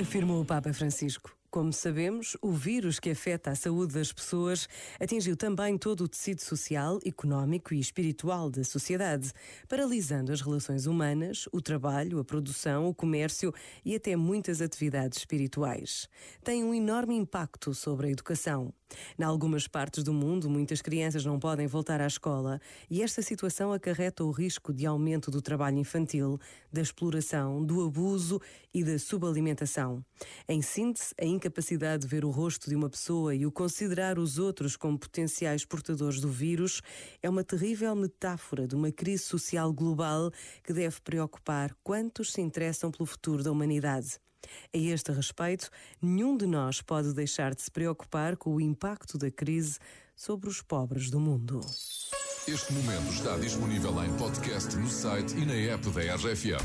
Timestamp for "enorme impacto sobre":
16.74-18.08